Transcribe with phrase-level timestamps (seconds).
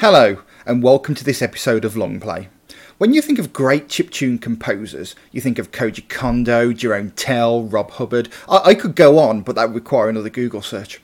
[0.00, 2.50] Hello, and welcome to this episode of Long Play.
[2.98, 7.90] When you think of great chiptune composers, you think of Koji Kondo, Jeroen Tel, Rob
[7.90, 8.28] Hubbard.
[8.48, 11.00] I, I could go on, but that would require another Google search.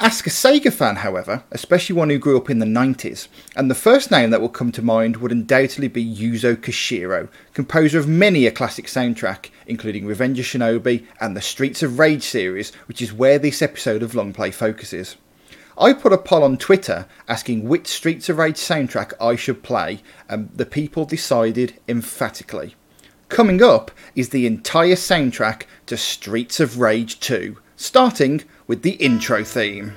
[0.00, 3.76] Ask a Sega fan, however, especially one who grew up in the 90s, and the
[3.76, 8.44] first name that will come to mind would undoubtedly be Yuzo Koshiro, composer of many
[8.46, 13.12] a classic soundtrack, including Revenge of Shinobi and the Streets of Rage series, which is
[13.12, 15.14] where this episode of Long Play focuses.
[15.78, 20.00] I put a poll on Twitter asking which Streets of Rage soundtrack I should play,
[20.28, 22.76] and the people decided emphatically.
[23.28, 29.44] Coming up is the entire soundtrack to Streets of Rage 2, starting with the intro
[29.44, 29.92] theme.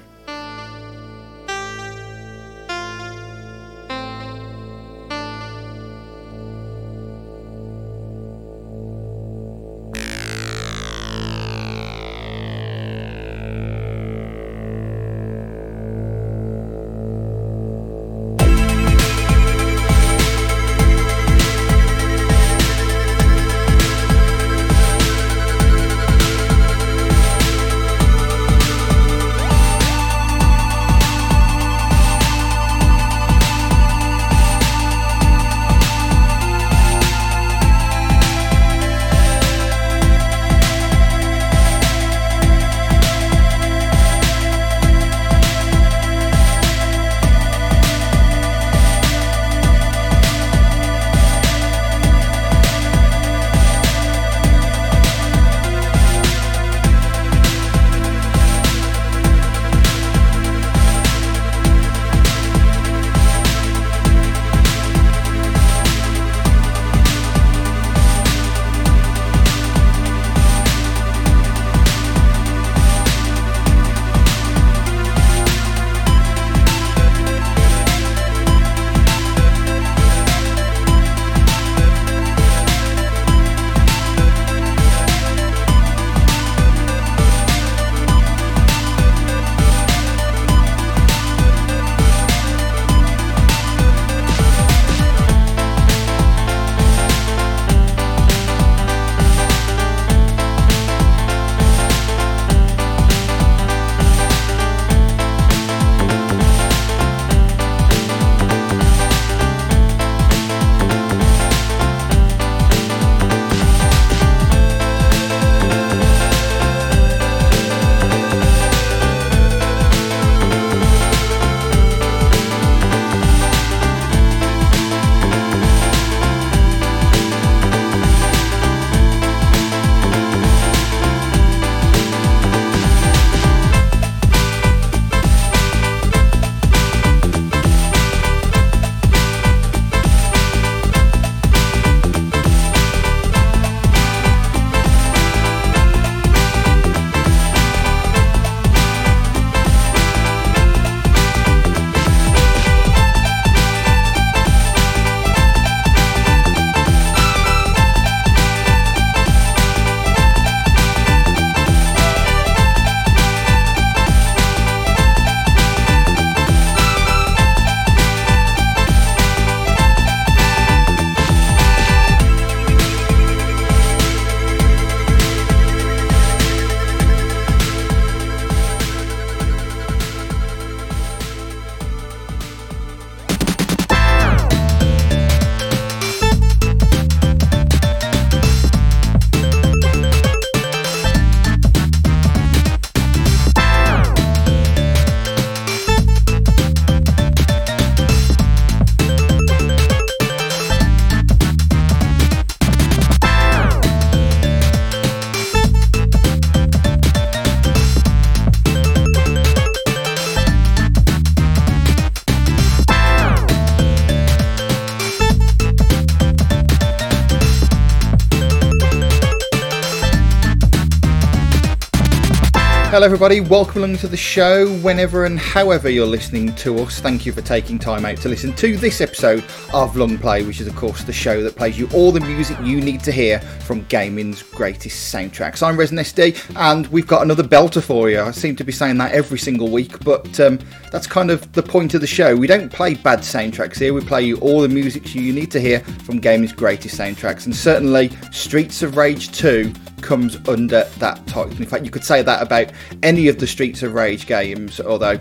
[222.90, 223.40] Hello, everybody.
[223.40, 224.68] Welcome along to the show.
[224.78, 228.52] Whenever and however you're listening to us, thank you for taking time out to listen
[228.54, 229.46] to this episode
[229.76, 232.58] of Long Play, which is, of course, the show that plays you all the music
[232.64, 235.62] you need to hear from gaming's greatest soundtracks.
[235.62, 238.22] I'm Resin SD, and we've got another belter for you.
[238.22, 240.58] I seem to be saying that every single week, but um,
[240.92, 242.36] that's kind of the point of the show.
[242.36, 243.94] We don't play bad soundtracks here.
[243.94, 247.56] We play you all the music you need to hear from gaming's greatest soundtracks, and
[247.56, 251.52] certainly Streets of Rage 2 comes under that title.
[251.58, 252.72] In fact, you could say that about
[253.04, 255.20] any of the Streets of Rage games, although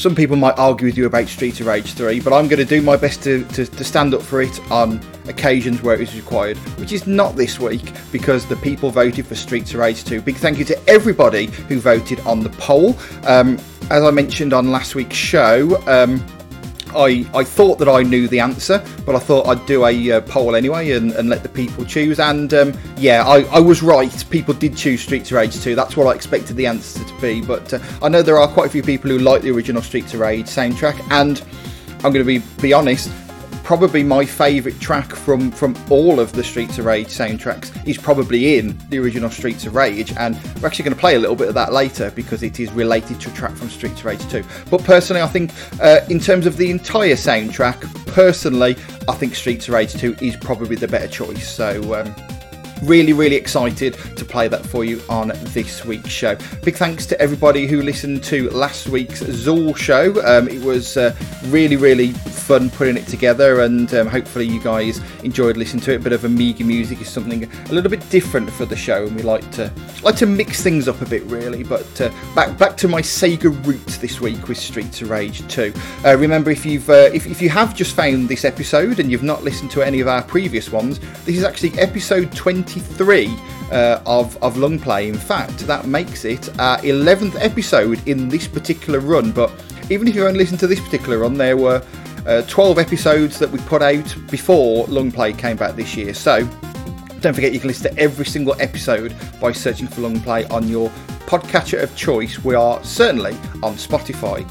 [0.00, 2.64] some people might argue with you about Streets of Rage 3, but I'm going to
[2.64, 4.98] do my best to, to, to, stand up for it on
[5.28, 9.34] occasions where it is required, which is not this week because the people voted for
[9.34, 10.22] Streets of Rage 2.
[10.22, 12.96] Big thank you to everybody who voted on the poll.
[13.26, 13.58] Um,
[13.90, 16.24] as I mentioned on last week's show, um,
[16.94, 20.20] I, I thought that I knew the answer, but I thought I'd do a uh,
[20.22, 22.18] poll anyway and, and, let the people choose.
[22.18, 24.24] And um, yeah, I, I, was right.
[24.30, 25.74] People did choose Streets of Rage 2.
[25.74, 27.40] That's what I expected the answer to be.
[27.40, 30.14] But uh, I know there are quite a few people who like the original Streets
[30.14, 31.00] of Rage soundtrack.
[31.10, 31.42] And
[32.04, 33.10] I'm going to be, be honest,
[33.70, 38.58] probably my favourite track from from all of the Streets of Rage soundtracks is probably
[38.58, 41.46] in the original Streets of Rage, and we're actually going to play a little bit
[41.46, 44.42] of that later because it is related to a track from Streets of Rage 2.
[44.72, 48.74] But personally, I think uh, in terms of the entire soundtrack, personally,
[49.08, 51.48] I think Streets of Rage 2 is probably the better choice.
[51.48, 51.94] So.
[51.94, 52.39] Um,
[52.82, 56.36] really, really excited to play that for you on this week's show.
[56.62, 60.14] Big thanks to everybody who listened to last week's Zool show.
[60.26, 61.14] Um, it was uh,
[61.46, 65.96] really, really fun putting it together, and um, hopefully you guys enjoyed listening to it.
[65.96, 69.16] A bit of Amiga music is something a little bit different for the show, and
[69.16, 69.70] we like to
[70.02, 71.62] like to mix things up a bit, really.
[71.62, 75.72] But uh, back back to my Sega roots this week with Streets of Rage 2.
[76.04, 79.22] Uh, remember, if you've uh, if, if you have just found this episode and you've
[79.22, 83.36] not listened to any of our previous ones, this is actually episode 20 23
[83.70, 85.08] uh, of, of Long Play.
[85.08, 89.32] In fact, that makes it our 11th episode in this particular run.
[89.32, 89.50] But
[89.90, 91.82] even if you only listen to this particular run, there were
[92.26, 96.14] uh, 12 episodes that we put out before Long Play came back this year.
[96.14, 96.48] So
[97.20, 100.68] don't forget you can listen to every single episode by searching for Long Play on
[100.68, 100.88] your
[101.26, 102.42] podcatcher of choice.
[102.44, 103.32] We are certainly
[103.62, 104.48] on Spotify,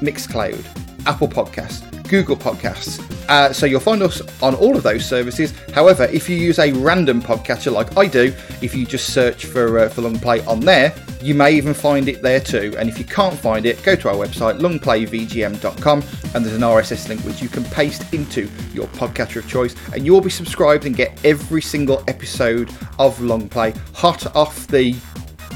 [0.00, 0.64] Mixcloud,
[1.06, 2.98] Apple Podcasts, Google Podcasts.
[3.28, 5.52] Uh, so you'll find us on all of those services.
[5.74, 9.80] However, if you use a random podcatcher like I do, if you just search for
[9.80, 12.74] uh, for Long Play on there, you may even find it there too.
[12.78, 16.02] And if you can't find it, go to our website longplayvgm.com
[16.34, 20.04] and there's an RSS link which you can paste into your podcatcher of choice, and
[20.04, 24.94] you'll be subscribed and get every single episode of Long Play hot off the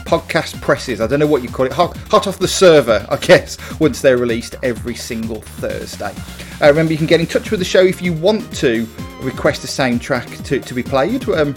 [0.04, 1.00] podcast presses.
[1.00, 1.72] I don't know what you call it.
[1.72, 6.14] Hot, hot off the server, I guess, once they're released every single Thursday.
[6.60, 8.86] Uh, remember, you can get in touch with the show if you want to
[9.20, 11.28] request a soundtrack to, to be played.
[11.28, 11.54] Um,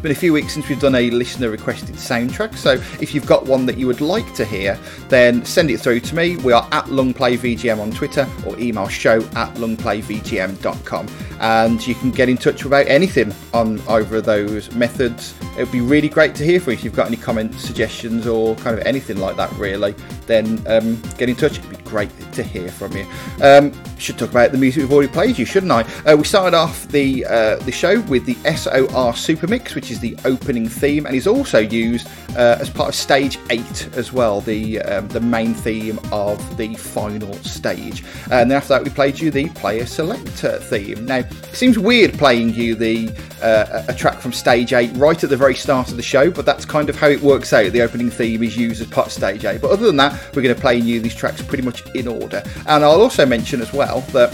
[0.00, 3.26] it's been a few weeks since we've done a listener requested soundtrack, so if you've
[3.26, 4.78] got one that you would like to hear,
[5.10, 6.38] then send it through to me.
[6.38, 11.06] We are at LongPlayVGM on Twitter or email show at longplayvgm.com.
[11.40, 15.34] And you can get in touch about anything on either of those methods.
[15.58, 18.26] It would be really great to hear from you if you've got any comments, suggestions,
[18.26, 19.94] or kind of anything like that, really.
[20.26, 21.58] Then um, get in touch.
[21.58, 23.06] It'd be great to hear from you.
[23.42, 25.82] Um, should talk about the music we've already played you, shouldn't I?
[26.04, 30.00] Uh, we started off the uh, the show with the SOR Super Mix, which is
[30.00, 32.06] the opening theme, and is also used
[32.36, 36.74] uh, as part of Stage Eight as well, the um, the main theme of the
[36.76, 38.04] final stage.
[38.30, 41.06] And then after that, we played you the Player Selector theme.
[41.06, 43.10] Now, it seems weird playing you the
[43.42, 46.46] uh, a track from Stage Eight right at the very start of the show, but
[46.46, 47.72] that's kind of how it works out.
[47.72, 50.42] The opening theme is used as part of Stage Eight, but other than that, we're
[50.42, 52.44] going to play you these tracks pretty much in order.
[52.68, 54.30] And I'll also mention as well that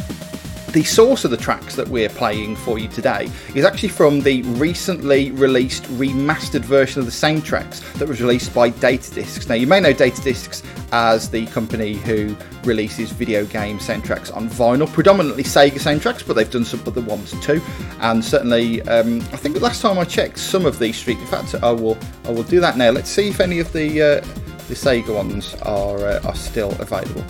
[0.72, 4.42] the source of the tracks that we're playing for you today is actually from the
[4.42, 9.48] recently released remastered version of the soundtracks that was released by Datadiscs.
[9.48, 14.92] Now, you may know Datadiscs as the company who releases video game soundtracks on vinyl,
[14.92, 17.62] predominantly Sega soundtracks, but they've done some other ones too.
[18.00, 21.16] And certainly, um, I think the last time I checked, some of these Street.
[21.28, 22.90] Fact, I will I will do that now.
[22.90, 24.20] Let's see if any of the uh,
[24.68, 27.24] the Sega ones are uh, are still available.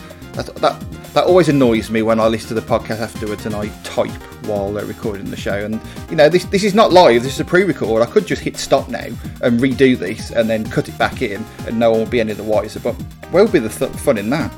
[0.44, 0.80] That,
[1.14, 4.10] that always annoys me when I listen to the podcast afterwards and I type
[4.44, 5.64] while they're recording the show.
[5.64, 7.22] And you know, this this is not live.
[7.22, 8.02] This is a pre-record.
[8.02, 9.06] I could just hit stop now
[9.42, 12.34] and redo this and then cut it back in, and no one will be any
[12.34, 12.80] the wiser.
[12.80, 12.92] But
[13.30, 14.52] where will be the th- fun in that?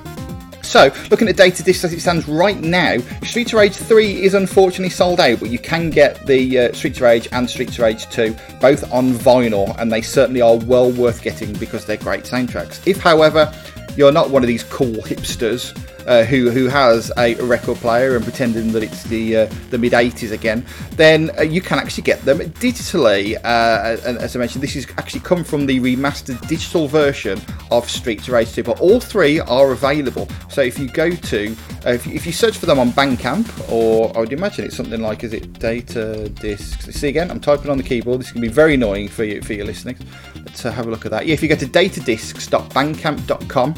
[0.63, 4.91] So, looking at Datadisc as it stands right now, Streets of Rage 3 is unfortunately
[4.91, 8.07] sold out, but you can get the uh, Streets of Rage and Streets of Rage
[8.11, 12.87] 2 both on vinyl, and they certainly are well worth getting because they're great soundtracks.
[12.87, 13.51] If, however,
[13.99, 15.77] you're not one of these cool hipsters
[16.09, 19.93] uh, who who has a record player and pretending that it's the uh, the mid
[19.93, 23.37] 80s again, then uh, you can actually get them digitally.
[23.45, 27.39] Uh, and as I mentioned, this has actually come from the remastered digital version
[27.71, 30.27] of Streets of Rage 2, but all three are available.
[30.49, 31.55] So if you go to
[31.87, 34.77] uh, if, you, if you search for them on Bandcamp, or I would imagine it's
[34.77, 36.87] something like is it Data Discs?
[36.87, 38.21] See again, I'm typing on the keyboard.
[38.21, 39.99] This can be very annoying for you for your listening.
[40.37, 41.27] Let's uh, have a look at that.
[41.27, 43.75] Yeah, if you go to datadiscs.bandcamp.com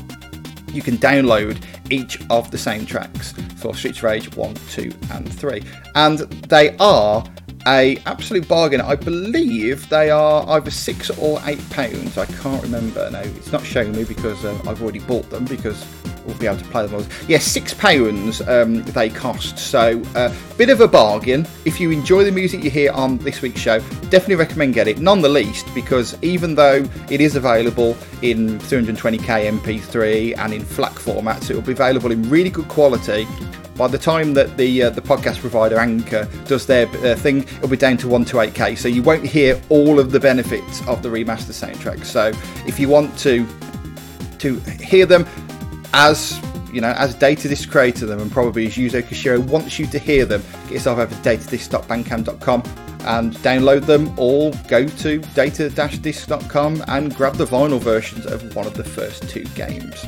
[0.73, 5.33] you can download each of the same tracks for Streets of Rage 1, 2, and
[5.33, 5.63] 3.
[5.95, 7.25] And they are
[7.67, 8.81] a absolute bargain.
[8.81, 12.17] I believe they are either six or eight pounds.
[12.17, 13.21] I can't remember now.
[13.21, 15.85] It's not showing me because um, I've already bought them because
[16.27, 16.95] will be able to play them.
[16.95, 17.05] All.
[17.29, 21.47] Yeah, six pounds um, they cost, so a uh, bit of a bargain.
[21.65, 24.99] If you enjoy the music you hear on this week's show, definitely recommend get it.
[24.99, 30.93] None the least because even though it is available in 320k MP3 and in FLAC
[30.93, 33.27] formats, it will be available in really good quality
[33.81, 37.67] by the time that the uh, the podcast provider Anchor does their uh, thing, it'll
[37.67, 38.77] be down to 128k.
[38.77, 42.05] So you won't hear all of the benefits of the remaster soundtrack.
[42.05, 42.31] So
[42.67, 43.47] if you want to
[44.41, 45.27] to hear them
[45.93, 46.41] as
[46.73, 50.25] you know, as Datadisc created them, and probably as Yuzo Koshiro wants you to hear
[50.25, 52.63] them, get yourself over to datadisc.bandcamp.com
[53.07, 58.75] and download them, or go to data-disc.com and grab the vinyl versions of one of
[58.75, 60.05] the first two games.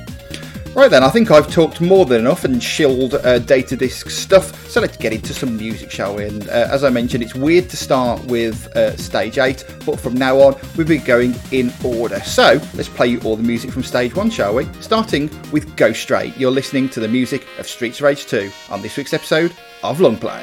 [0.74, 4.66] Right then, I think I've talked more than enough and shilled uh, data disc stuff,
[4.70, 6.24] so let's get into some music, shall we?
[6.24, 10.14] And uh, as I mentioned, it's weird to start with uh, stage 8, but from
[10.14, 12.20] now on, we'll be going in order.
[12.20, 14.66] So let's play you all the music from stage 1, shall we?
[14.80, 16.34] Starting with Go Straight.
[16.38, 20.16] You're listening to the music of Streets Rage 2 on this week's episode of Long
[20.16, 20.42] Play.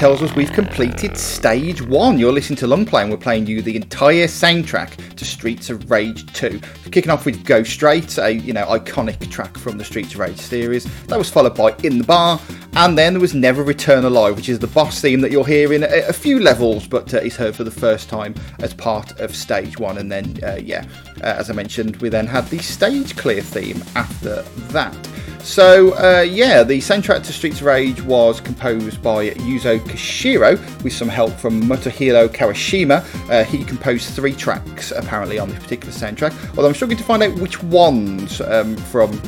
[0.00, 2.18] Tells us we've completed stage one.
[2.18, 5.90] You're listening to Long Play and we're playing you the entire soundtrack to Streets of
[5.90, 6.58] Rage 2.
[6.90, 10.38] Kicking off with Go Straight, a you know iconic track from the Streets of Rage
[10.38, 10.84] series.
[11.08, 12.40] That was followed by In the Bar,
[12.74, 15.72] and then there was Never Return Alive, which is the boss theme that you'll hear
[15.72, 19.18] in a, a few levels, but uh, is heard for the first time as part
[19.20, 19.98] of stage one.
[19.98, 20.86] And then, uh, yeah,
[21.22, 24.96] uh, as I mentioned, we then had the stage clear theme after that.
[25.42, 30.92] So, uh, yeah, the soundtrack to Streets of Rage was composed by Yuzo Koshiro with
[30.92, 33.02] some help from Motohiro Kawashima.
[33.30, 37.22] Uh, he composed three tracks apparently on this particular soundtrack, although I'm struggling to find
[37.22, 39.20] out which ones um, from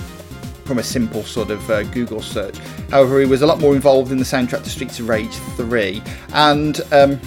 [0.64, 2.57] from a simple sort of uh, Google search.
[2.90, 6.03] However, he was a lot more involved in the soundtrack to Streets of Rage 3,
[6.33, 7.20] and um,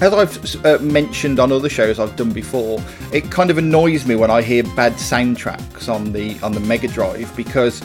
[0.00, 2.80] as I've uh, mentioned on other shows I've done before,
[3.12, 6.88] it kind of annoys me when I hear bad soundtracks on the on the Mega
[6.88, 7.82] Drive because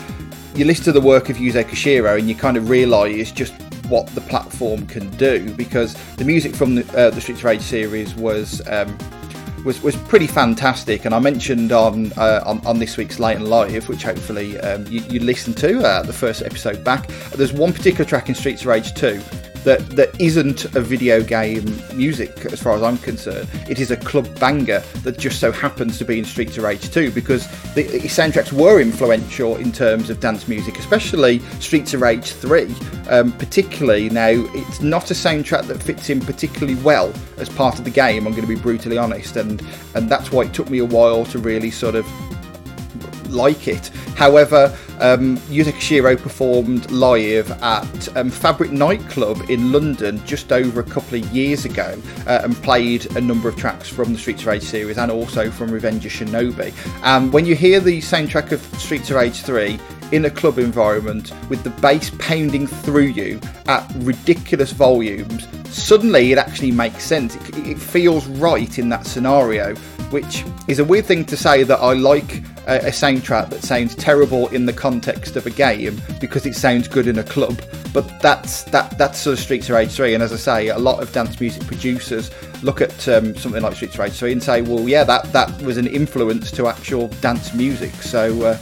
[0.56, 3.54] you listen to the work of Yuzo Koshiro and you kind of realise just
[3.88, 7.62] what the platform can do because the music from the, uh, the Streets of Rage
[7.62, 8.68] series was.
[8.68, 8.98] Um,
[9.64, 13.48] was, was pretty fantastic, and I mentioned on uh, on, on, this week's Late and
[13.48, 17.08] Live, which hopefully um, you, you listened to uh, the first episode back.
[17.36, 19.22] There's one particular track in Streets of Rage 2
[19.64, 23.48] that that isn't a video game music as far as I'm concerned.
[23.70, 26.90] It is a club banger that just so happens to be in Streets of Rage
[26.92, 32.02] 2 because the, the soundtracks were influential in terms of dance music, especially Streets of
[32.02, 32.74] Rage 3.
[33.10, 37.86] Um, particularly now, it's not a soundtrack that fits in particularly well as part of
[37.86, 38.28] the game.
[38.28, 39.62] I'm going to be brutally honest, and
[39.96, 42.06] and that's why it took me a while to really sort of
[43.30, 43.88] like it.
[44.16, 50.84] However, um, Yuzo Koshiro performed live at um, Fabric Nightclub in London just over a
[50.84, 54.48] couple of years ago uh, and played a number of tracks from the Streets of
[54.48, 56.74] Rage series and also from Revenge of Shinobi.
[57.06, 59.80] Um, when you hear the soundtrack of Streets of Rage 3,
[60.12, 66.38] in a club environment with the bass pounding through you at ridiculous volumes, suddenly it
[66.38, 67.36] actually makes sense.
[67.36, 69.76] It, it, feels right in that scenario,
[70.12, 73.96] which is a weird thing to say that I like a, a soundtrack that sounds
[73.96, 77.62] terrible in the context of a game because it sounds good in a club.
[77.94, 80.78] But that's that that's sort of Streets of Rage 3, and as I say, a
[80.78, 82.32] lot of dance music producers
[82.64, 85.62] look at um, something like Streets of Rage 3 and say, well, yeah, that that
[85.62, 87.94] was an influence to actual dance music.
[87.96, 88.44] So.
[88.44, 88.58] Uh,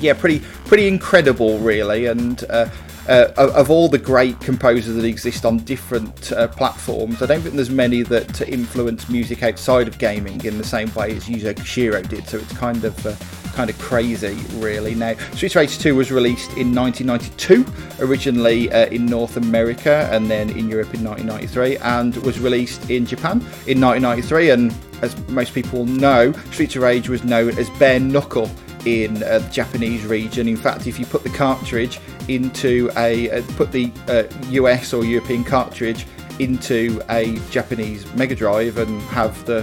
[0.00, 2.68] yeah, pretty pretty incredible, really, and uh,
[3.08, 7.54] uh, of all the great composers that exist on different uh, platforms, I don't think
[7.54, 12.06] there's many that influence music outside of gaming in the same way as Yuzo Koshiro
[12.08, 12.28] did.
[12.28, 13.14] So it's kind of uh,
[13.54, 14.94] kind of crazy, really.
[14.94, 17.66] Now, Streets of Rage 2 was released in 1992,
[18.04, 23.06] originally uh, in North America and then in Europe in 1993, and was released in
[23.06, 24.50] Japan in 1993.
[24.50, 28.50] And as most people know, Streets of Rage was known as Bare Knuckle
[28.86, 30.48] in uh, the Japanese region.
[30.48, 35.04] In fact, if you put the cartridge into a uh, put the uh, US or
[35.04, 36.06] European cartridge
[36.38, 39.62] into a Japanese Mega Drive and have the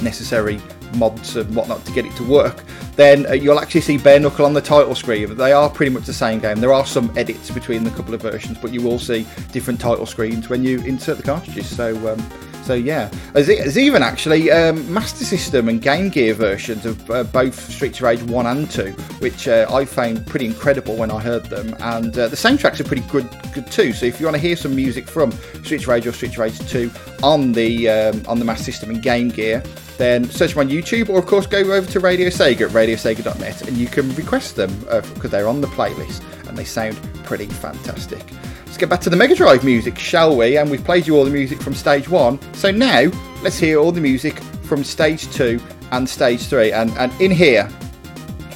[0.00, 0.60] necessary
[0.94, 2.64] mods and whatnot to get it to work,
[2.96, 5.34] then uh, you'll actually see Bare Knuckle on the title screen.
[5.36, 6.60] They are pretty much the same game.
[6.60, 10.06] There are some edits between the couple of versions, but you will see different title
[10.06, 11.68] screens when you insert the cartridges.
[11.74, 12.18] So um,
[12.66, 17.70] so yeah, there's, even actually um, Master System and Game Gear versions of uh, both
[17.70, 21.44] Streets of Rage 1 and 2, which uh, I found pretty incredible when I heard
[21.46, 21.76] them.
[21.78, 23.92] And uh, the soundtracks are pretty good, good too.
[23.92, 25.30] So if you want to hear some music from
[25.62, 26.90] Streets of Rage or Streets of Rage 2
[27.22, 29.62] on the um, on the Master System and Game Gear,
[29.96, 33.62] then search them on YouTube or of course go over to Radio Sega at radiosega.net
[33.68, 37.46] and you can request them because uh, they're on the playlist and they sound pretty
[37.46, 38.24] fantastic.
[38.66, 40.58] Let's get back to the Mega Drive music, shall we?
[40.58, 42.38] And we've played you all the music from stage one.
[42.52, 43.10] So now
[43.42, 45.58] let's hear all the music from stage two
[45.92, 46.72] and stage three.
[46.72, 47.70] And, and in here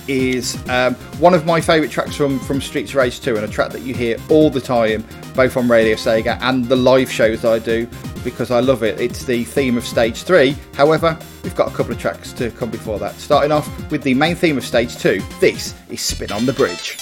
[0.09, 3.49] is um, one of my favourite tracks from, from Streets of Rage 2 and a
[3.49, 7.45] track that you hear all the time, both on Radio Sega and the live shows
[7.45, 7.87] I do
[8.25, 9.01] because I love it.
[9.01, 10.57] It's the theme of stage 3.
[10.75, 13.15] However, we've got a couple of tracks to come before that.
[13.15, 16.99] Starting off with the main theme of stage 2, this is Spin on the Bridge.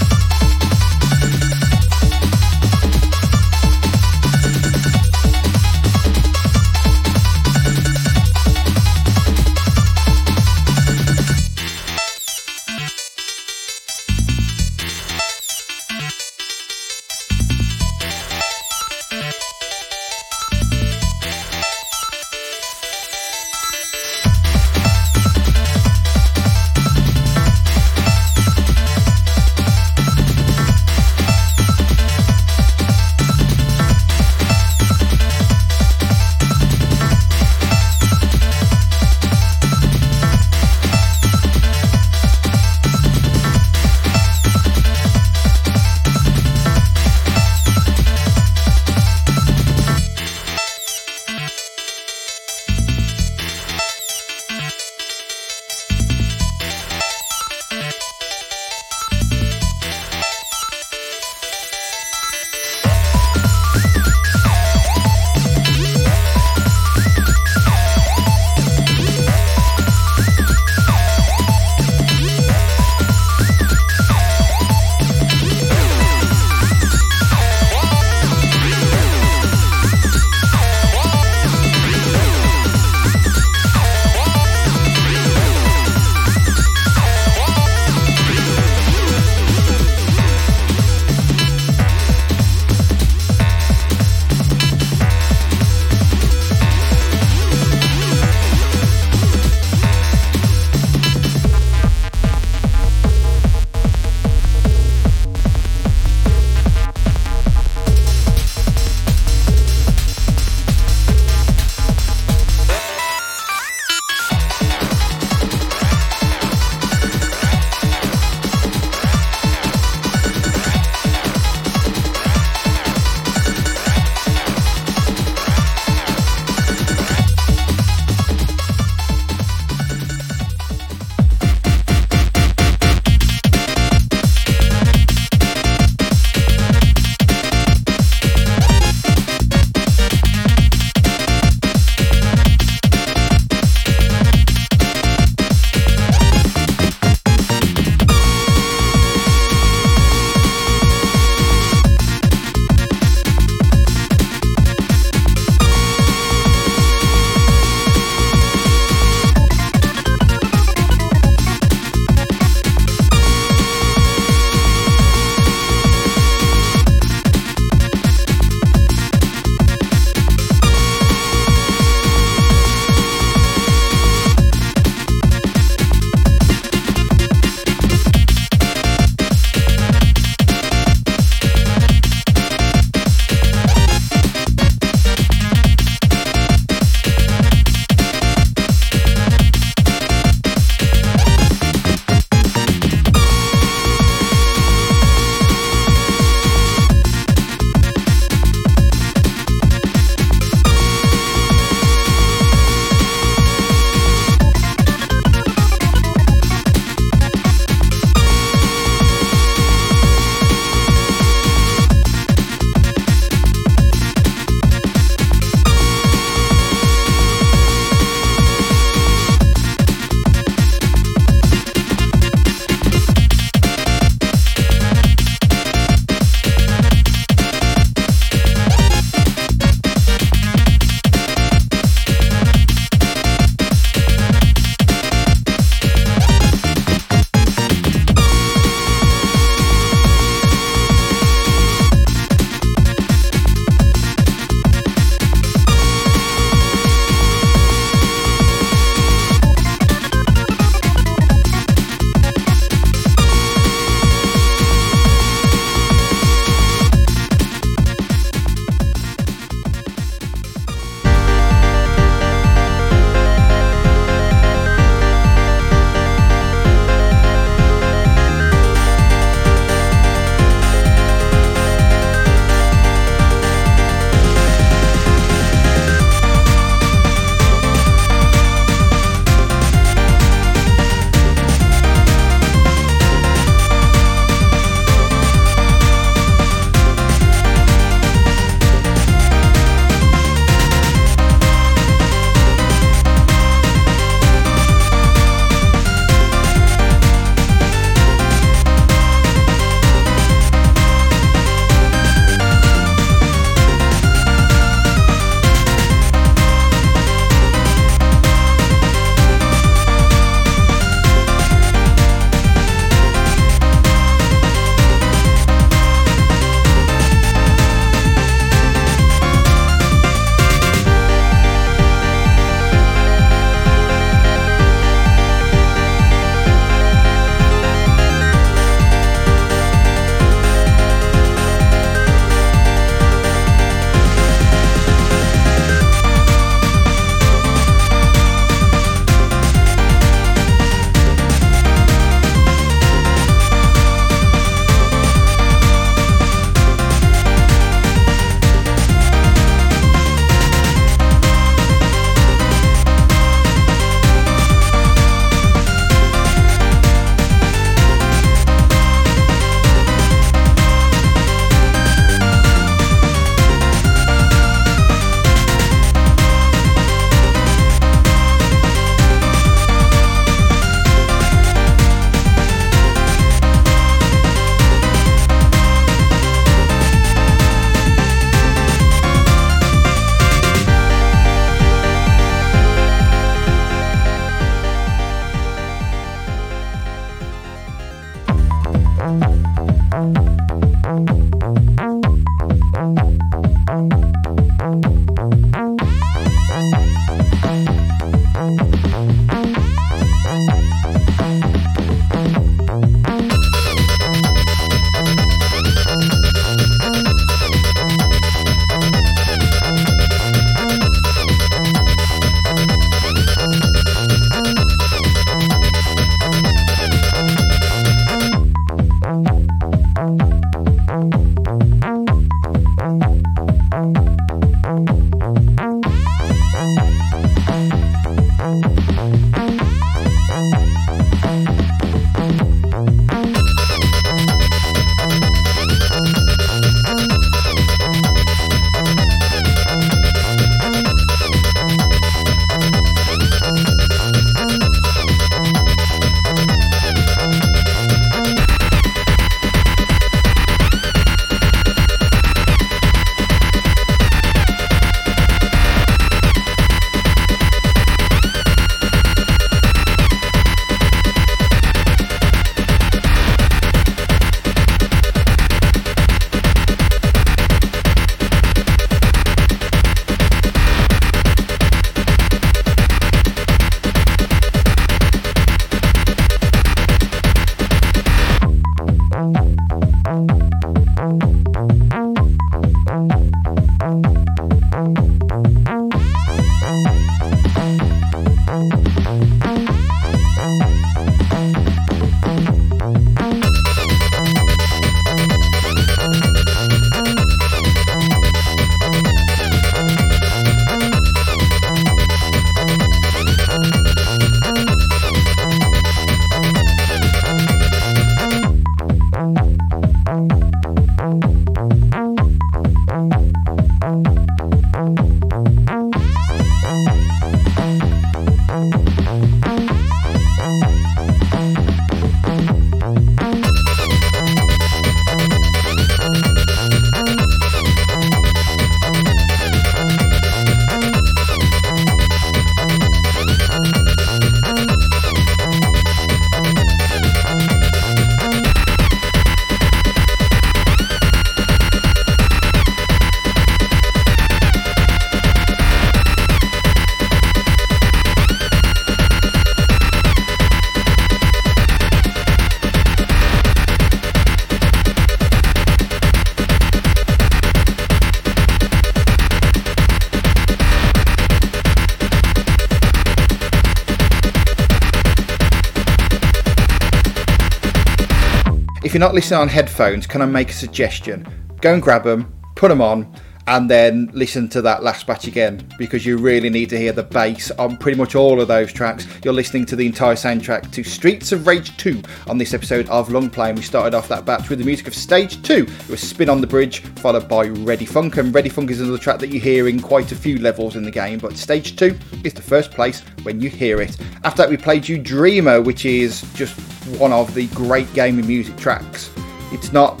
[569.00, 571.26] You're not listening on headphones, can I make a suggestion?
[571.62, 573.10] Go and grab them, put them on,
[573.46, 577.04] and then listen to that last batch again because you really need to hear the
[577.04, 579.06] bass on pretty much all of those tracks.
[579.24, 583.08] You're listening to the entire soundtrack to Streets of Rage 2 on this episode of
[583.08, 585.66] Longplay, and we started off that batch with the music of Stage 2.
[585.66, 588.98] It was Spin on the Bridge, followed by Ready Funk, and Ready Funk is another
[588.98, 591.98] track that you hear in quite a few levels in the game, but Stage 2
[592.22, 593.96] is the first place when you hear it.
[594.24, 596.60] After that, we played you Dreamer, which is just
[596.98, 599.10] one of the great gaming music tracks.
[599.52, 600.00] It's not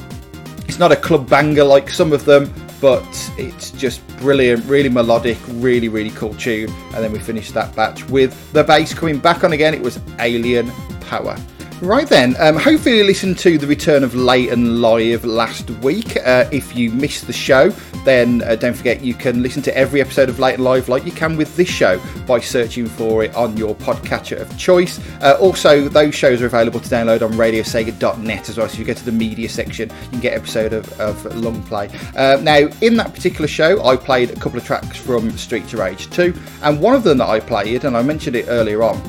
[0.68, 5.38] it's not a club banger like some of them, but it's just brilliant, really melodic,
[5.48, 6.70] really really cool tune.
[6.94, 9.74] And then we finished that batch with the bass coming back on again.
[9.74, 10.70] It was Alien
[11.00, 11.36] Power.
[11.80, 16.14] Right then, um, hopefully you listened to the return of Layton Live last week.
[16.18, 17.70] Uh, if you missed the show,
[18.04, 21.12] then uh, don't forget you can listen to every episode of Layton Live like you
[21.12, 25.00] can with this show by searching for it on your podcatcher of choice.
[25.22, 28.68] Uh, also, those shows are available to download on radiosega.net as well.
[28.68, 31.90] So if you go to the media section, you can get episode of, of Longplay.
[32.14, 35.78] Uh, now, in that particular show, I played a couple of tracks from Streets of
[35.78, 39.00] Rage 2, and one of them that I played, and I mentioned it earlier on,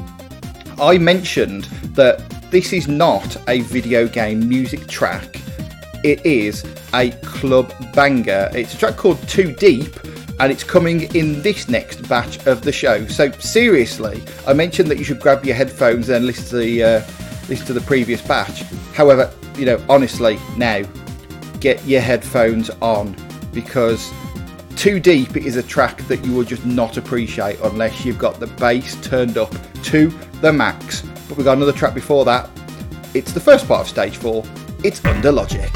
[0.79, 1.65] I mentioned
[1.95, 5.41] that this is not a video game music track.
[6.03, 8.49] It is a club banger.
[8.53, 9.95] It's a track called Too Deep
[10.39, 13.07] and it's coming in this next batch of the show.
[13.07, 17.01] So seriously, I mentioned that you should grab your headphones and listen to the uh,
[17.47, 18.63] listen to the previous batch.
[18.93, 20.83] However, you know, honestly, now
[21.61, 23.15] get your headphones on
[23.53, 24.11] because
[24.75, 28.47] Too Deep is a track that you will just not appreciate unless you've got the
[28.47, 29.53] bass turned up
[29.83, 30.09] to
[30.41, 32.49] the max but we've got another track before that.
[33.13, 34.43] It's the first part of stage four.
[34.83, 35.71] It's Under Logic.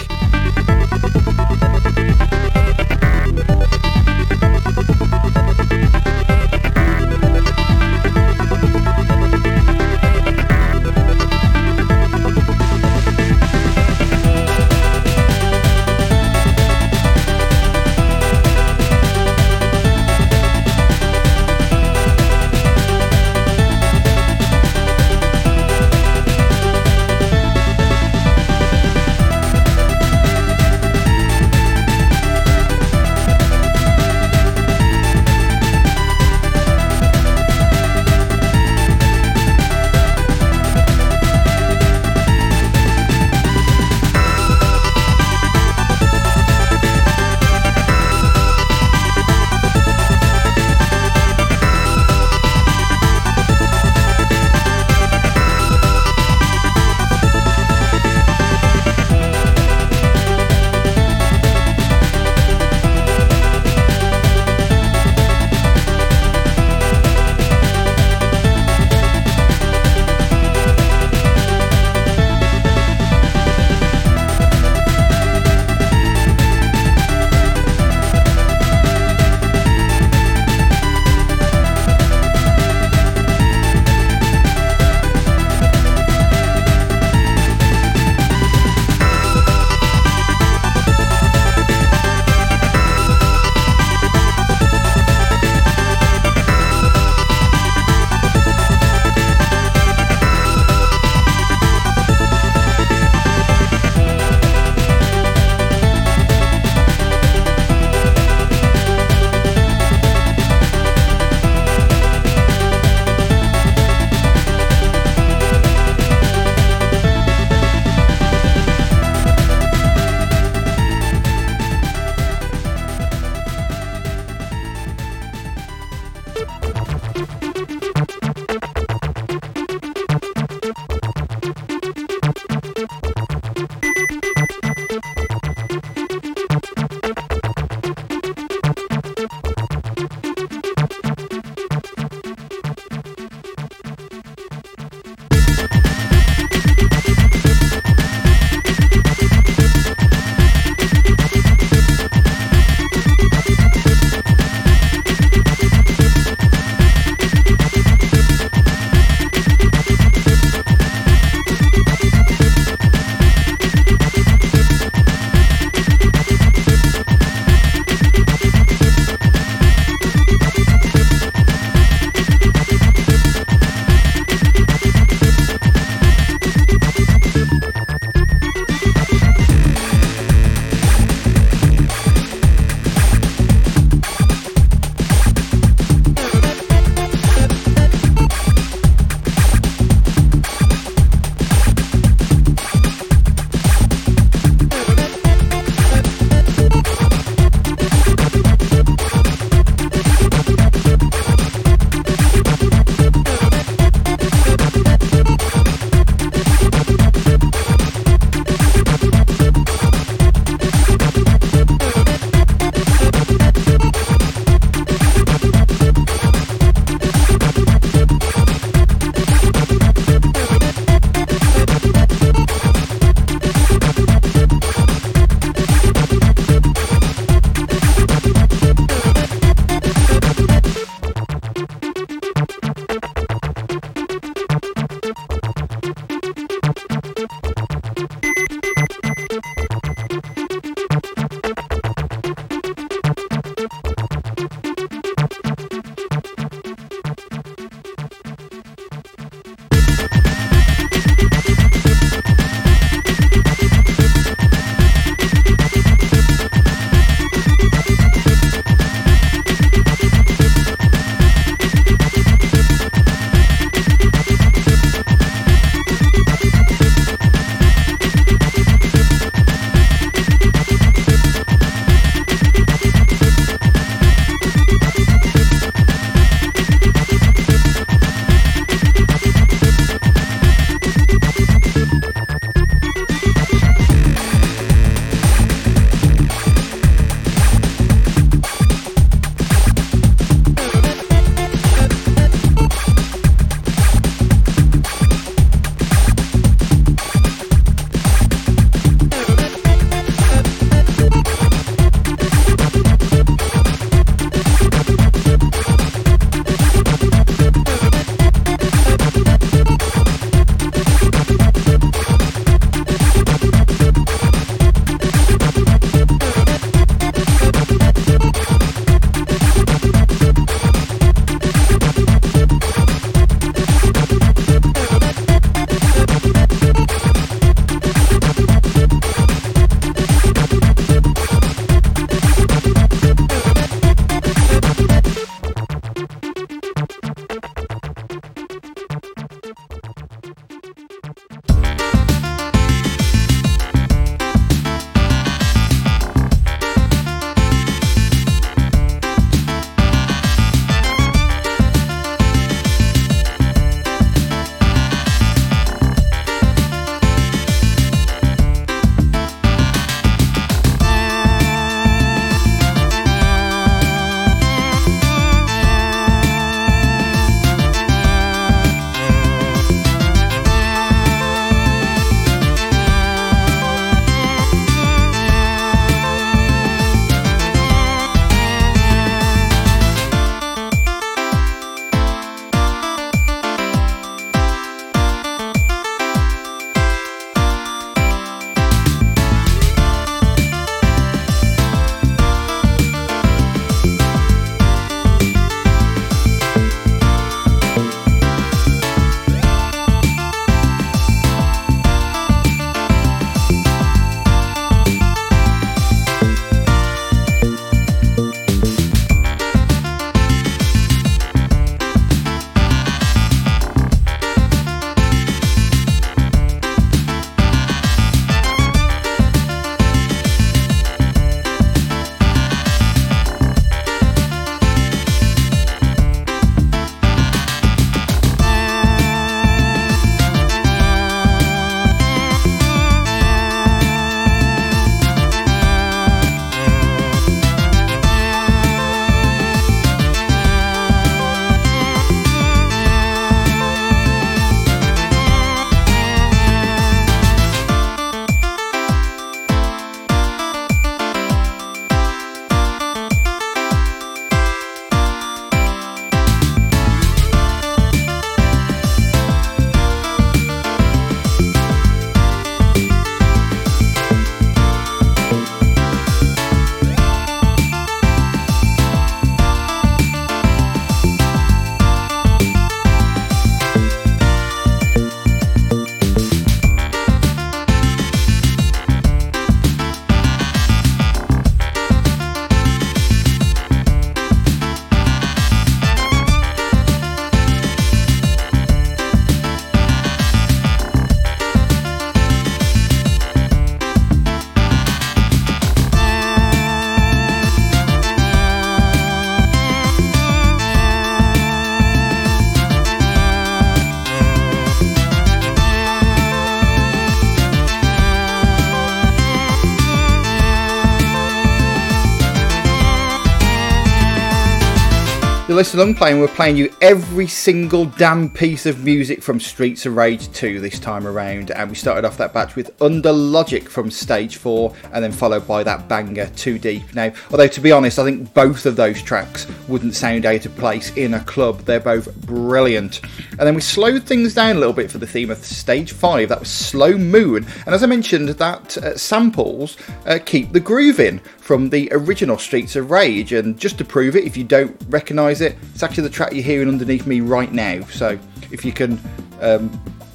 [515.56, 519.96] Listen Longplay, and we're playing you every single damn piece of music from Streets of
[519.96, 521.50] Rage 2 this time around.
[521.52, 525.48] And we started off that batch with Under Logic from Stage 4, and then followed
[525.48, 526.94] by that banger, Too Deep.
[526.94, 530.54] Now, although to be honest, I think both of those tracks wouldn't sound out of
[530.58, 531.62] place in a club.
[531.62, 533.00] They're both brilliant.
[533.32, 536.28] And then we slowed things down a little bit for the theme of Stage 5.
[536.28, 537.48] That was Slow Moon.
[537.66, 542.40] And as I mentioned, that uh, samples uh, Keep the Groove in from the original
[542.40, 543.32] Streets of Rage.
[543.32, 546.42] And just to prove it, if you don't recognise it, it's actually the track you're
[546.44, 547.82] hearing underneath me right now.
[547.86, 548.18] So
[548.52, 549.00] if you can
[549.42, 549.70] um,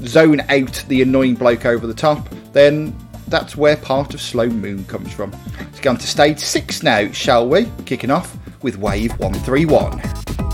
[0.06, 4.84] zone out the annoying bloke over the top, then that's where part of Slow Moon
[4.86, 5.30] comes from.
[5.56, 7.70] Let's go on to stage six now, shall we?
[7.86, 10.49] Kicking off with Wave 131.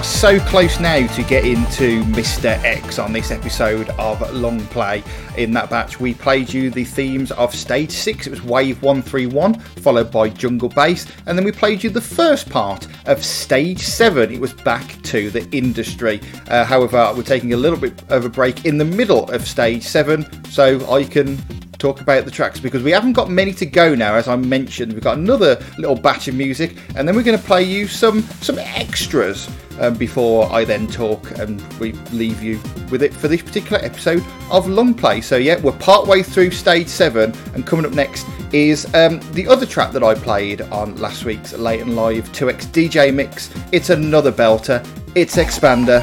[0.00, 2.46] So close now to get into Mr.
[2.64, 5.04] X on this episode of Long Play.
[5.36, 9.60] In that batch, we played you the themes of Stage 6, it was Wave 131,
[9.60, 14.32] followed by Jungle Base, and then we played you the first part of Stage 7,
[14.32, 16.20] it was Back to the Industry.
[16.48, 19.82] Uh, however, we're taking a little bit of a break in the middle of Stage
[19.82, 21.36] 7 so I can
[21.82, 24.14] talk about the tracks because we haven't got many to go now.
[24.14, 27.44] As I mentioned, we've got another little batch of music, and then we're going to
[27.44, 32.60] play you some some extras um, before I then talk and we leave you
[32.90, 34.20] with it for this particular episode
[34.50, 35.24] of Longplay.
[35.24, 39.48] So yeah, we're part way through stage seven, and coming up next is um, the
[39.48, 43.50] other track that I played on last week's Late and Live 2x DJ mix.
[43.72, 44.86] It's another belter.
[45.16, 46.00] It's Expander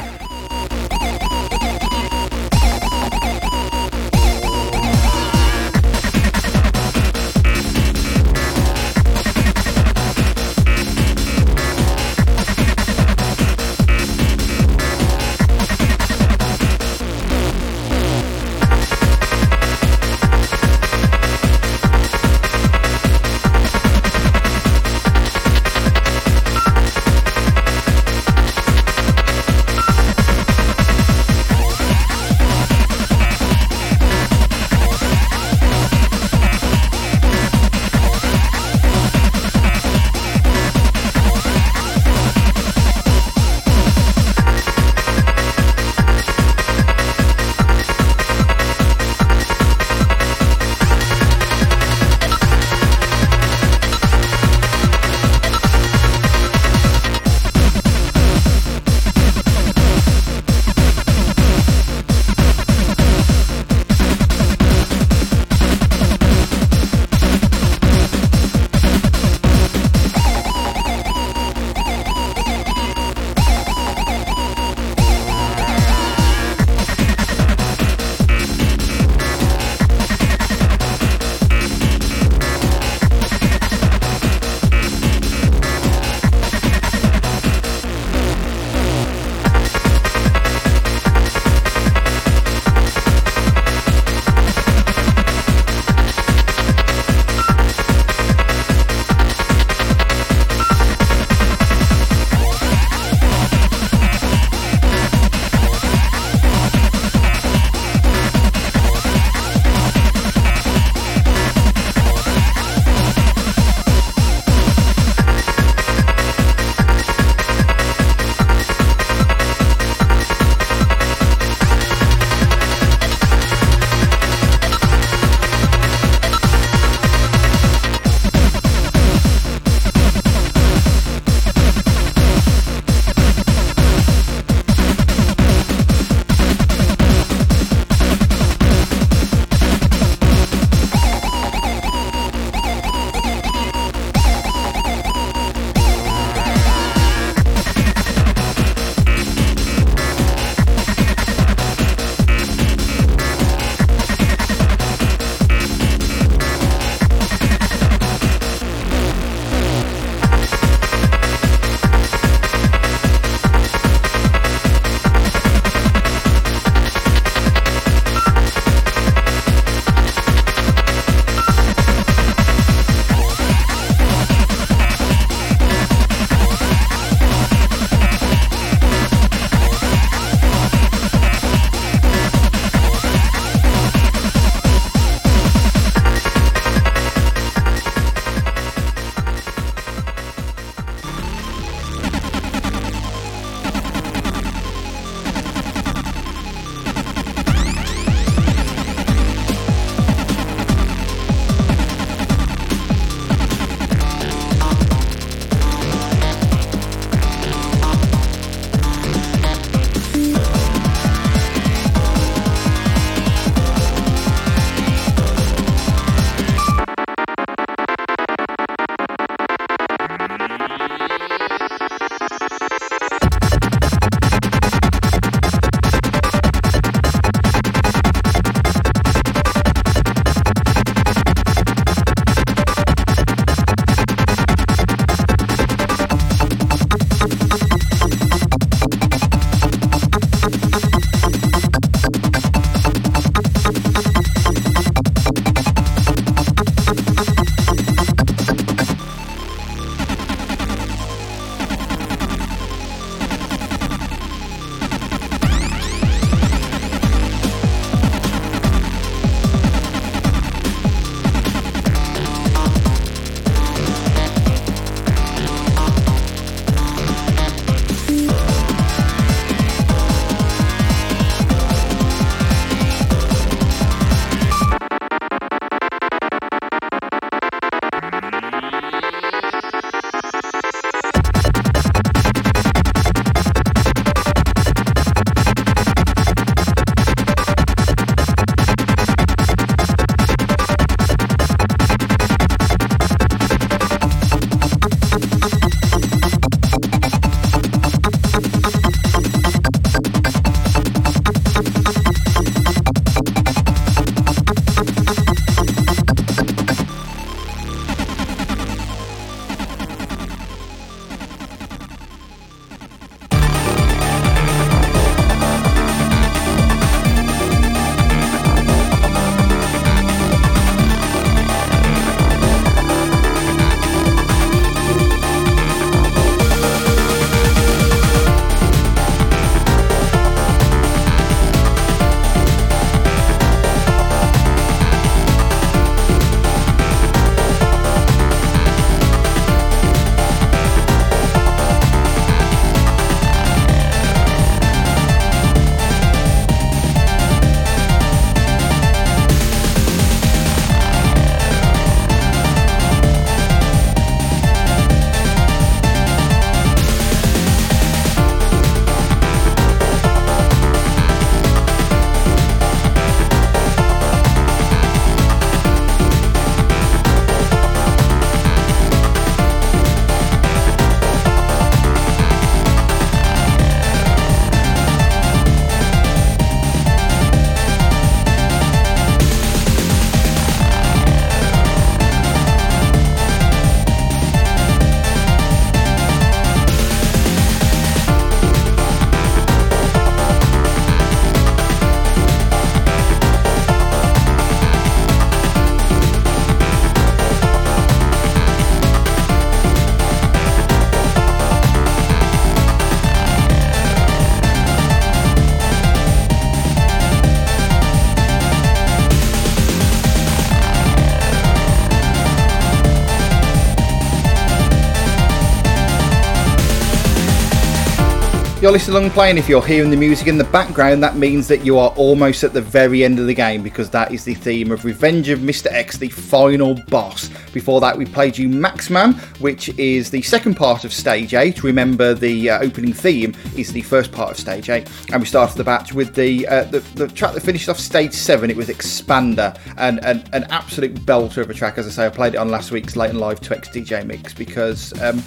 [418.69, 421.47] You're listening to Longplay, and if you're hearing the music in the background, that means
[421.47, 424.35] that you are almost at the very end of the game because that is the
[424.35, 425.71] theme of Revenge of Mr.
[425.71, 427.29] X, the final boss.
[427.51, 431.63] Before that, we played you Max Man, which is the second part of Stage 8.
[431.63, 435.57] Remember, the uh, opening theme is the first part of Stage 8, and we started
[435.57, 438.51] the batch with the, uh, the, the track that finished off Stage 7.
[438.51, 441.79] It was Expander, and, and an absolute belter of a track.
[441.79, 444.31] As I say, I played it on last week's Late and Live 2X DJ mix
[444.31, 444.93] because.
[445.01, 445.23] Um,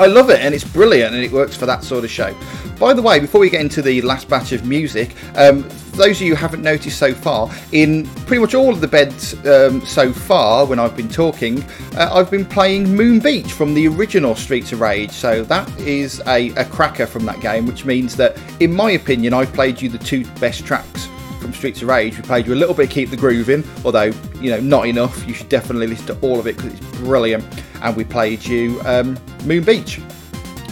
[0.00, 2.34] I love it and it's brilliant and it works for that sort of show.
[2.80, 6.26] By the way, before we get into the last batch of music, um, those of
[6.26, 10.66] you haven't noticed so far, in pretty much all of the beds um, so far,
[10.66, 11.62] when I've been talking,
[11.96, 15.12] uh, I've been playing Moon Beach from the original Streets of Rage.
[15.12, 19.32] So that is a, a cracker from that game, which means that, in my opinion,
[19.32, 21.08] I've played you the two best tracks
[21.44, 22.16] from Streets of Rage.
[22.16, 25.26] We played you a little bit Keep the Grooving, although, you know, not enough.
[25.28, 27.44] You should definitely listen to all of it because it's brilliant.
[27.82, 30.00] And we played you um, Moon Beach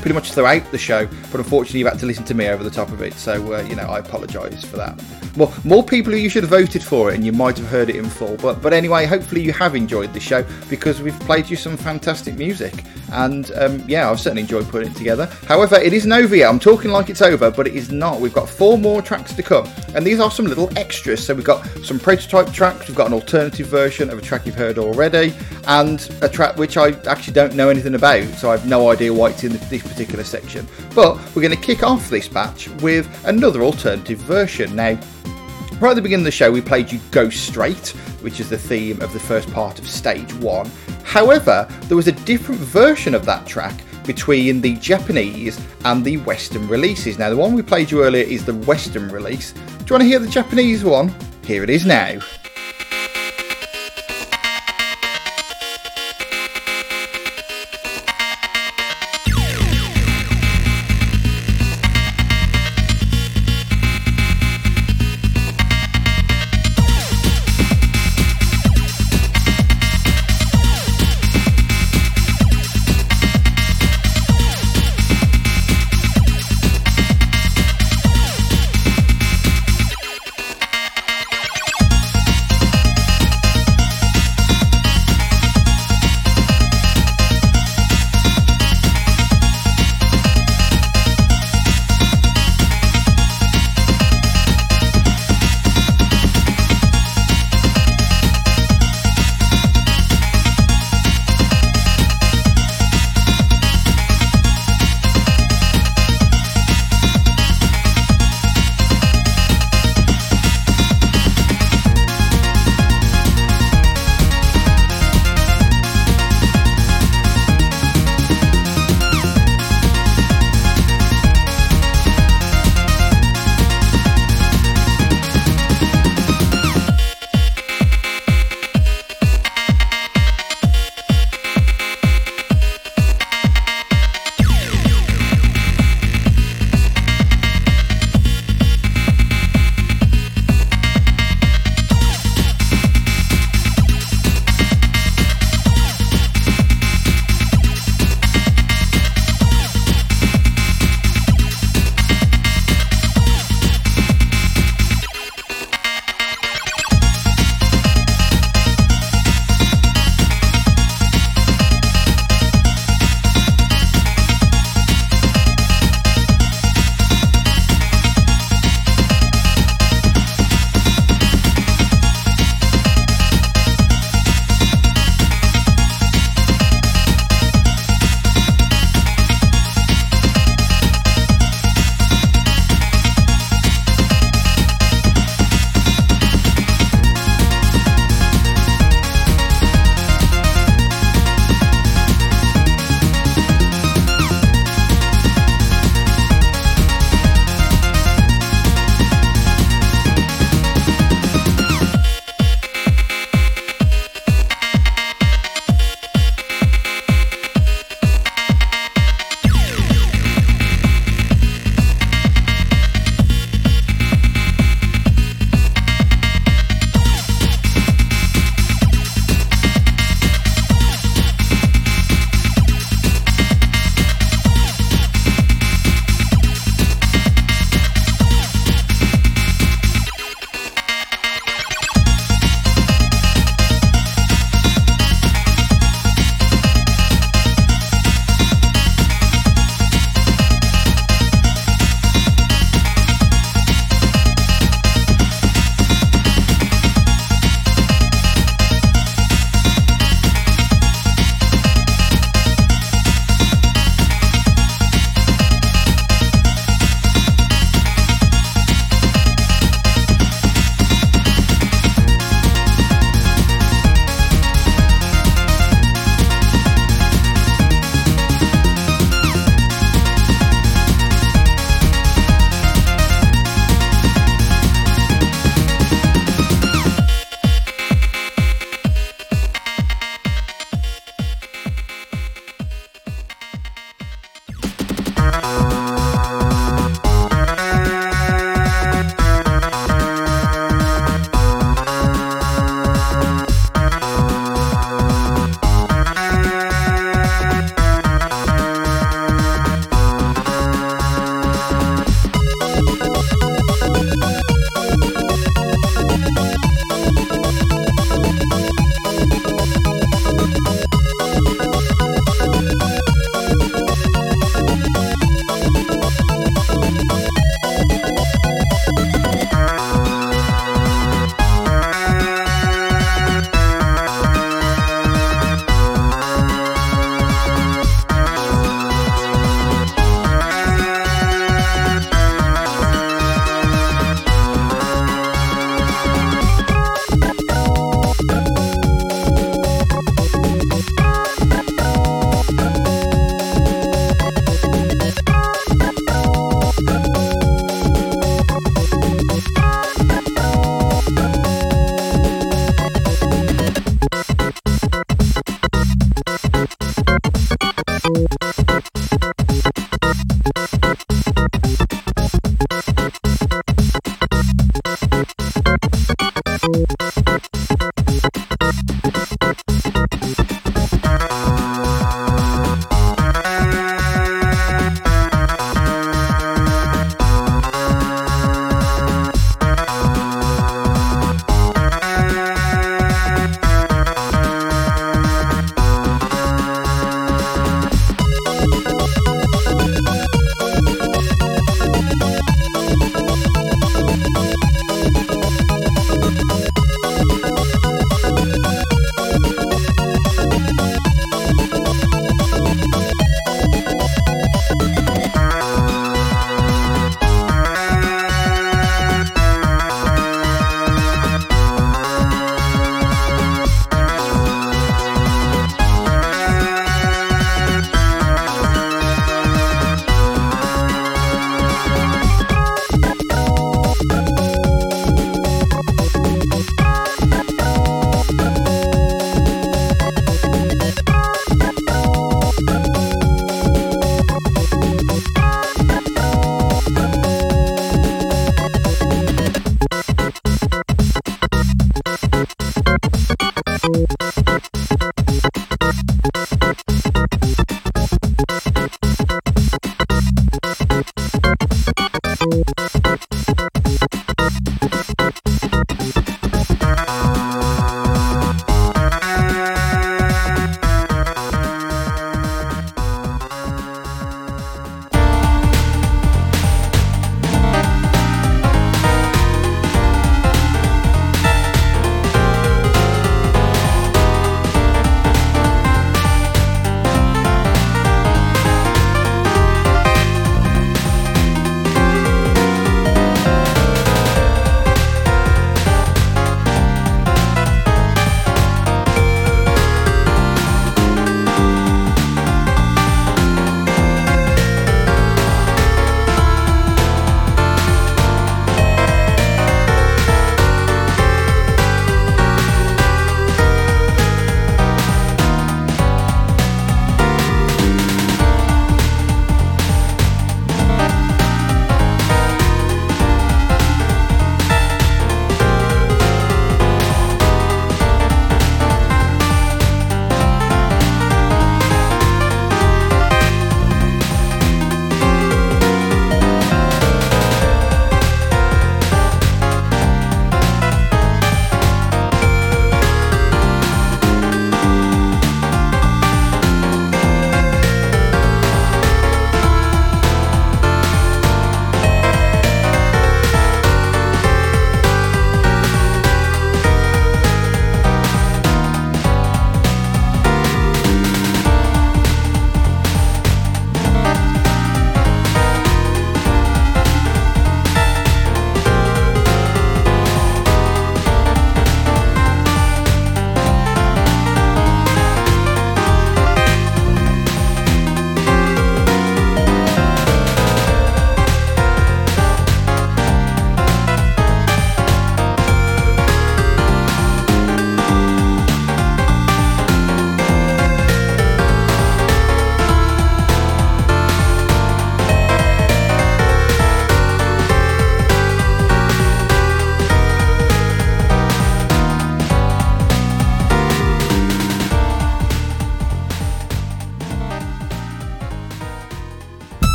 [0.00, 2.70] pretty much throughout the show, but unfortunately, you've had to listen to me over the
[2.70, 3.14] top of it.
[3.14, 5.00] So, uh, you know, I apologise for that.
[5.36, 7.88] Well, more people who you should have voted for it, and you might have heard
[7.88, 8.36] it in full.
[8.36, 12.36] But, but anyway, hopefully, you have enjoyed the show because we've played you some fantastic
[12.36, 15.26] music, and um, yeah, I've certainly enjoyed putting it together.
[15.46, 16.48] However, it isn't over yet.
[16.48, 18.20] I'm talking like it's over, but it is not.
[18.20, 21.24] We've got four more tracks to come, and these are some little extras.
[21.24, 24.54] So we've got some prototype tracks, we've got an alternative version of a track you've
[24.56, 25.34] heard already,
[25.66, 29.12] and a track which I actually don't know anything about, so I have no idea
[29.12, 30.66] why it's in this particular section.
[30.94, 34.76] But we're going to kick off this batch with another alternative version.
[34.76, 34.98] Now,
[35.80, 37.88] right at the beginning of the show, we played you Go Straight,
[38.22, 40.70] which is the theme of the first part of stage one.
[41.04, 43.74] However, there was a different version of that track
[44.04, 47.18] between the Japanese and the Western releases.
[47.18, 49.52] Now, the one we played you earlier is the Western release.
[49.52, 51.14] Do you want to hear the Japanese one?
[51.44, 52.20] Here it is now.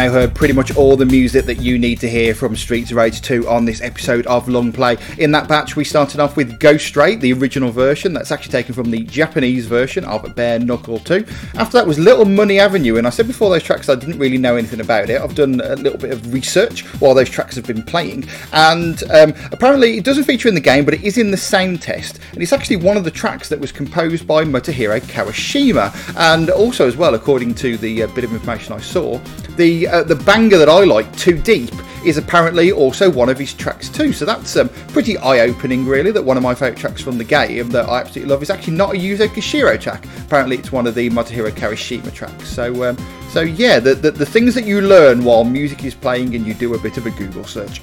[0.00, 2.96] Now heard pretty much all the music that you need to hear from Streets of
[2.96, 5.18] Rage 2 on this episode of Longplay.
[5.18, 8.14] In that batch, we started off with Go Straight, the original version.
[8.14, 11.26] That's actually taken from the Japanese version of Bare Knuckle 2.
[11.56, 14.38] After that was Little Money Avenue, and I said before those tracks I didn't really
[14.38, 15.20] know anything about it.
[15.20, 19.34] I've done a little bit of research while those tracks have been playing, and um,
[19.52, 22.42] apparently it doesn't feature in the game, but it is in the sound test, and
[22.42, 26.96] it's actually one of the tracks that was composed by Motohiro Kawashima, and also as
[26.96, 29.20] well, according to the uh, bit of information I saw,
[29.56, 31.72] the uh, the banger that I like, Too Deep,
[32.04, 34.12] is apparently also one of his tracks too.
[34.12, 36.10] So that's um, pretty eye-opening, really.
[36.10, 38.76] That one of my favourite tracks from the game that I absolutely love is actually
[38.76, 40.06] not a Yuzo Koshiro track.
[40.26, 42.48] Apparently, it's one of the Motohiro Kawashima tracks.
[42.48, 42.96] So, um,
[43.28, 46.54] so yeah, the, the the things that you learn while music is playing and you
[46.54, 47.82] do a bit of a Google search.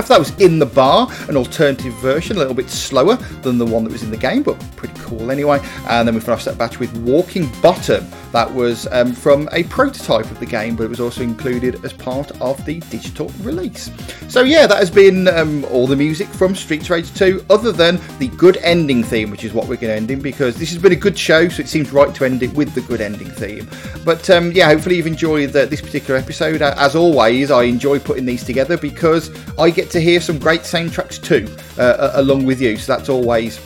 [0.00, 3.66] After that was In the Bar, an alternative version, a little bit slower than the
[3.66, 5.60] one that was in the game, but pretty cool anyway.
[5.90, 8.06] And then we finished that batch with Walking Bottom.
[8.32, 11.92] That was um, from a prototype of the game, but it was also included as
[11.92, 13.90] part of the digital release.
[14.28, 18.00] So yeah, that has been um, all the music from Streets Rage 2, other than
[18.18, 20.80] the good ending theme, which is what we're going to end in, because this has
[20.80, 23.28] been a good show, so it seems right to end it with the good ending
[23.28, 23.68] theme.
[24.04, 26.62] But um, yeah, hopefully you've enjoyed the, this particular episode.
[26.62, 31.22] As always, I enjoy putting these together because I get to hear some great soundtracks
[31.22, 31.46] too,
[31.80, 32.76] uh, along with you.
[32.76, 33.58] So that's always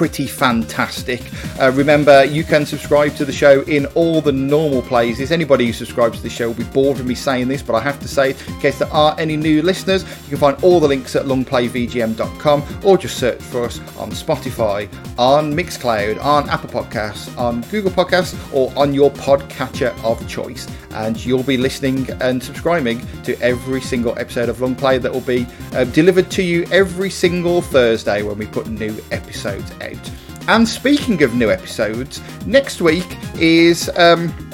[0.00, 1.20] pretty fantastic.
[1.60, 5.30] Uh, remember, you can subscribe to the show in all the normal places.
[5.30, 7.80] Anybody who subscribes to the show will be bored of me saying this, but I
[7.80, 10.88] have to say, in case there are any new listeners, you can find all the
[10.88, 17.36] links at longplayvgm.com or just search for us on Spotify, on Mixcloud, on Apple Podcasts,
[17.36, 20.66] on Google Podcasts, or on your podcatcher of choice.
[20.92, 25.46] And you'll be listening and subscribing to every single episode of Longplay that will be
[25.74, 29.89] uh, delivered to you every single Thursday when we put new episodes out.
[30.48, 33.90] And speaking of new episodes, next week is.
[33.96, 34.49] Um,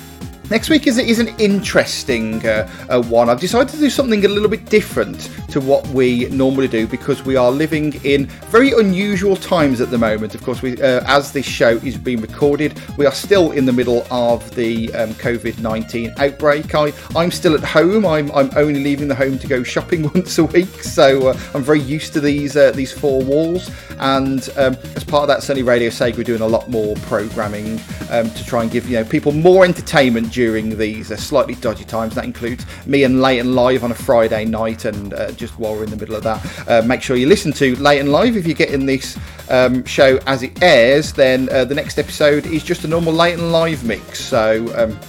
[0.48, 3.28] Next week is, is an interesting uh, uh, one.
[3.28, 7.24] I've decided to do something a little bit different to what we normally do because
[7.24, 10.36] we are living in very unusual times at the moment.
[10.36, 13.72] Of course, we, uh, as this show is being recorded, we are still in the
[13.72, 16.72] middle of the um, COVID 19 outbreak.
[16.76, 18.06] I, I'm still at home.
[18.06, 21.62] I'm, I'm only leaving the home to go shopping once a week, so uh, I'm
[21.64, 23.68] very used to these uh, these four walls.
[23.98, 27.80] And um, as part of that, Sunny Radio Sega, we're doing a lot more programming
[28.10, 31.84] um, to try and give you know people more entertainment during these uh, slightly dodgy
[31.86, 32.14] times.
[32.14, 35.84] That includes me and Leighton Live on a Friday night, and uh, just while we're
[35.84, 38.54] in the middle of that, uh, make sure you listen to Leighton Live if you're
[38.54, 39.18] getting this
[39.48, 41.14] um, show as it airs.
[41.14, 45.00] Then uh, the next episode is just a normal Leighton Live mix, so um,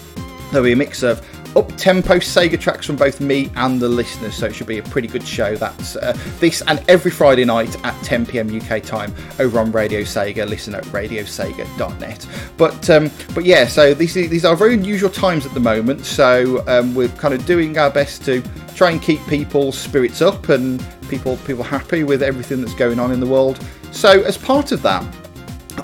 [0.51, 1.21] there'll be a mix of
[1.57, 4.83] up tempo Sega tracks from both me and the listeners, so it should be a
[4.83, 5.55] pretty good show.
[5.55, 10.01] That's uh, this and every Friday night at 10 pm UK time over on Radio
[10.01, 10.47] Sega.
[10.47, 12.27] Listen at radiosega.net.
[12.57, 16.05] But um, but yeah, so these these are very unusual times at the moment.
[16.05, 18.43] So um, we're kind of doing our best to
[18.75, 23.11] try and keep people's spirits up and people people happy with everything that's going on
[23.11, 23.59] in the world.
[23.91, 25.03] So as part of that.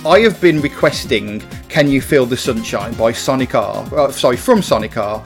[0.07, 1.39] I have been requesting
[1.69, 3.87] "Can You Feel the Sunshine" by Sonic R.
[3.95, 5.23] Uh, sorry, from Sonic R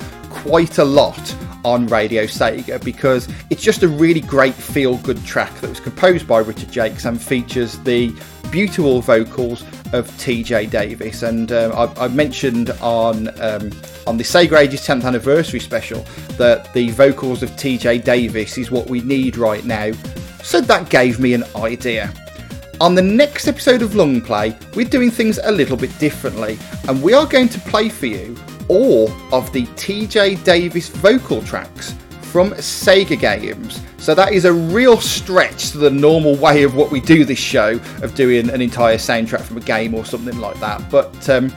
[0.47, 5.53] quite a lot on Radio Sega because it's just a really great feel good track
[5.55, 8.15] that was composed by Richard Jacques and features the
[8.49, 11.23] beautiful vocals of TJ Davis.
[11.23, 13.73] And uh, I, I, mentioned on um,
[14.07, 16.05] on the Sega Ages 10th anniversary special
[16.37, 19.91] that the vocals of TJ Davis is what we need right now.
[20.43, 22.13] So that gave me an idea.
[22.79, 26.57] On the next episode of Longplay, we're doing things a little bit differently,
[26.87, 28.37] and we are going to play for you
[28.67, 33.81] all of the TJ Davis vocal tracks from Sega games.
[33.97, 37.39] So that is a real stretch to the normal way of what we do this
[37.39, 40.89] show of doing an entire soundtrack from a game or something like that.
[40.89, 41.51] But um,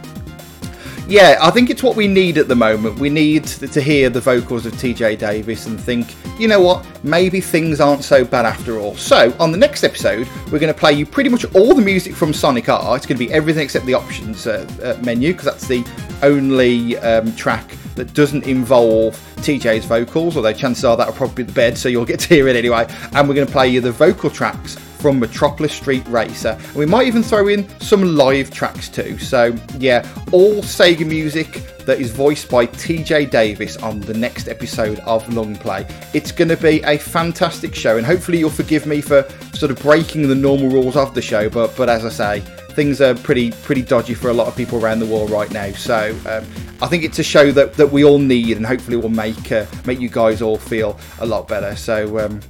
[1.11, 3.01] yeah, I think it's what we need at the moment.
[3.01, 7.41] We need to hear the vocals of TJ Davis and think, you know what, maybe
[7.41, 8.95] things aren't so bad after all.
[8.95, 12.15] So, on the next episode, we're going to play you pretty much all the music
[12.15, 12.97] from Sonic R.
[12.97, 15.85] It's going to be everything except the options uh, uh, menu because that's the
[16.23, 21.53] only um, track that doesn't involve TJ's vocals, although chances are that'll probably be the
[21.53, 22.87] bed, so you'll get to hear it anyway.
[23.13, 26.59] And we're going to play you the vocal tracks from Metropolis Street Racer.
[26.59, 29.19] And we might even throw in some live tracks too.
[29.19, 34.99] So, yeah, all Sega music that is voiced by TJ Davis on the next episode
[35.01, 35.91] of Longplay.
[36.15, 39.79] It's going to be a fantastic show, and hopefully, you'll forgive me for sort of
[39.83, 41.51] breaking the normal rules of the show.
[41.51, 44.83] But, but as I say, things are pretty pretty dodgy for a lot of people
[44.83, 45.71] around the world right now.
[45.73, 46.47] So um,
[46.81, 49.67] I think it's a show that, that we all need, and hopefully will make uh,
[49.85, 51.77] make you guys all feel a lot better.
[51.77, 52.41] So um,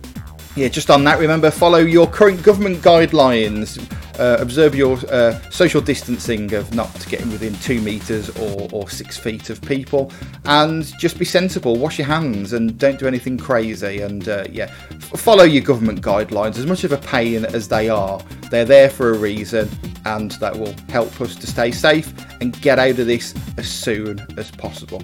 [0.56, 3.80] Yeah, just on that, remember follow your current government guidelines.
[4.18, 9.16] Uh, observe your uh, social distancing of not getting within two metres or, or six
[9.16, 10.12] feet of people,
[10.44, 11.76] and just be sensible.
[11.76, 14.00] Wash your hands and don't do anything crazy.
[14.02, 16.58] And uh, yeah, f- follow your government guidelines.
[16.58, 18.20] As much of a pain as they are,
[18.50, 19.70] they're there for a reason,
[20.04, 22.12] and that will help us to stay safe
[22.42, 25.02] and get out of this as soon as possible.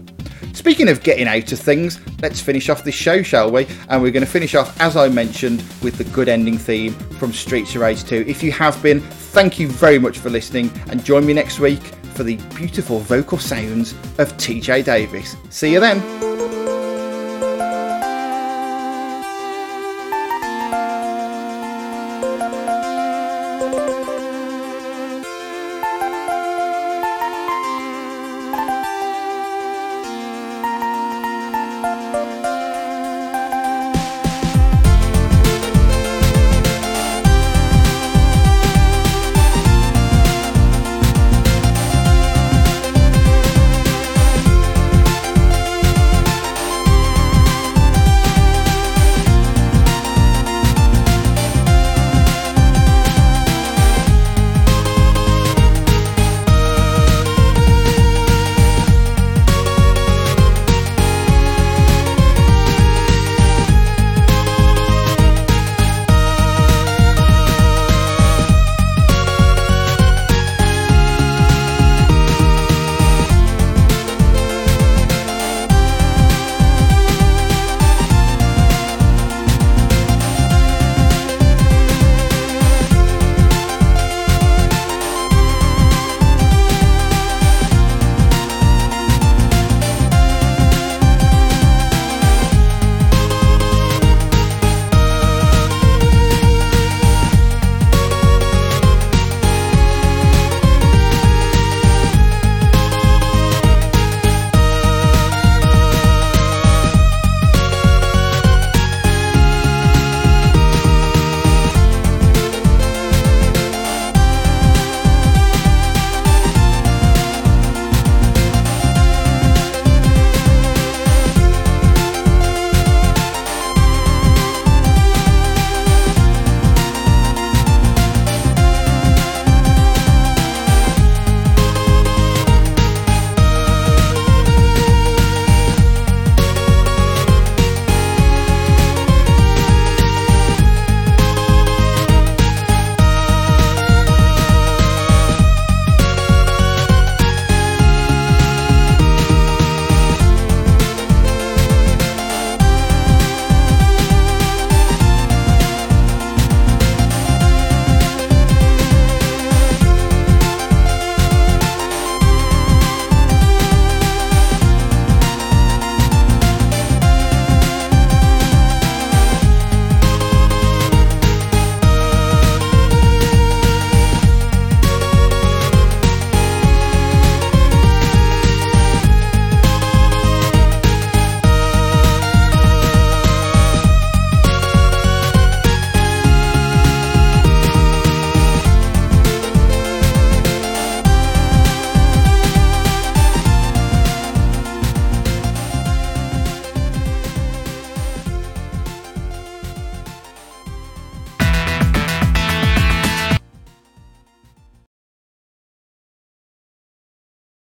[0.53, 3.67] Speaking of getting out of things, let's finish off this show, shall we?
[3.89, 7.31] And we're going to finish off, as I mentioned, with the good ending theme from
[7.31, 8.25] Streets of Rage 2.
[8.27, 11.83] If you have been, thank you very much for listening, and join me next week
[12.15, 15.37] for the beautiful vocal sounds of TJ Davis.
[15.51, 16.46] See you then.